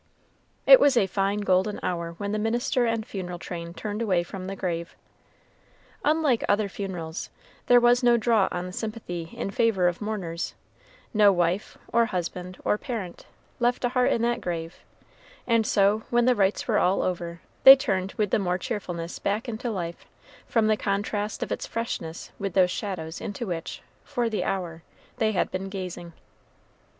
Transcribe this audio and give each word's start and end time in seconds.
It 0.65 0.79
was 0.79 0.97
a 0.97 1.05
fine 1.05 1.41
golden 1.41 1.79
hour 1.83 2.13
when 2.13 2.31
the 2.31 2.39
minister 2.39 2.87
and 2.87 3.05
funeral 3.05 3.37
train 3.37 3.71
turned 3.75 4.01
away 4.01 4.23
from 4.23 4.47
the 4.47 4.55
grave. 4.55 4.95
Unlike 6.03 6.43
other 6.49 6.67
funerals, 6.67 7.29
there 7.67 7.79
was 7.79 8.01
no 8.01 8.17
draught 8.17 8.51
on 8.51 8.65
the 8.65 8.73
sympathies 8.73 9.29
in 9.31 9.51
favor 9.51 9.87
of 9.87 10.01
mourners 10.01 10.55
no 11.13 11.31
wife, 11.31 11.77
or 11.93 12.05
husband, 12.07 12.57
or 12.65 12.79
parent, 12.79 13.27
left 13.59 13.85
a 13.85 13.89
heart 13.89 14.11
in 14.11 14.23
that 14.23 14.41
grave; 14.41 14.77
and 15.45 15.67
so 15.67 16.01
when 16.09 16.25
the 16.25 16.33
rites 16.33 16.67
were 16.67 16.79
all 16.79 17.03
over, 17.03 17.39
they 17.63 17.75
turned 17.75 18.13
with 18.13 18.31
the 18.31 18.39
more 18.39 18.57
cheerfulness 18.57 19.19
back 19.19 19.47
into 19.47 19.69
life, 19.69 20.07
from 20.47 20.65
the 20.65 20.77
contrast 20.77 21.43
of 21.43 21.51
its 21.51 21.67
freshness 21.67 22.31
with 22.39 22.53
those 22.55 22.71
shadows 22.71 23.21
into 23.21 23.45
which, 23.45 23.83
for 24.03 24.31
the 24.31 24.43
hour, 24.43 24.81
they 25.17 25.31
had 25.33 25.51
been 25.51 25.69
gazing. 25.69 26.11